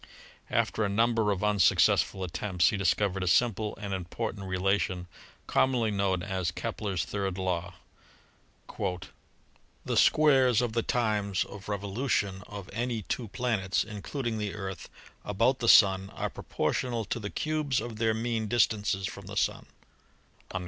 [0.49, 5.05] After a number of unsuccess ful attempts he discovered a simple and important rela tion
[5.45, 7.75] commonly known as Kepler's third law:
[9.85, 14.89] "The squares of the times of revolution of any two planets (including the Earth)
[15.23, 19.37] about the Sun are pro portional to the cubes of their mean distances from the
[19.37, 19.67] Sun."